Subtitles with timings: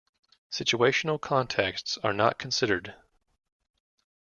[0.51, 2.95] Situational contexts are not considered.